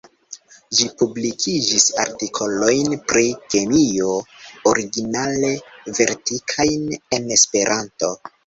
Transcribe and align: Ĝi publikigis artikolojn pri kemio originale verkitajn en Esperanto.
Ĝi 0.77 0.85
publikigis 1.01 1.85
artikolojn 2.03 2.97
pri 3.13 3.27
kemio 3.55 4.17
originale 4.73 5.55
verkitajn 6.01 6.91
en 7.21 7.33
Esperanto. 7.41 8.15